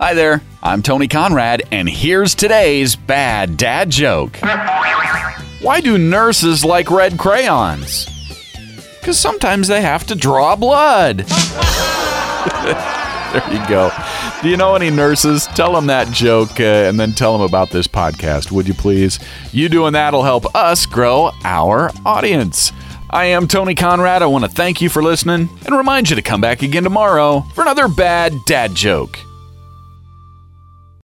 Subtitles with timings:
[0.00, 4.36] Hi there, I'm Tony Conrad, and here's today's bad dad joke.
[5.60, 8.06] Why do nurses like red crayons?
[8.98, 11.18] Because sometimes they have to draw blood.
[11.18, 11.22] there
[13.52, 13.92] you go.
[14.42, 15.46] Do you know any nurses?
[15.54, 19.20] Tell them that joke uh, and then tell them about this podcast, would you please?
[19.52, 22.72] You doing that'll help us grow our audience.
[23.10, 24.22] I am Tony Conrad.
[24.22, 27.42] I want to thank you for listening and remind you to come back again tomorrow
[27.54, 29.20] for another bad dad joke.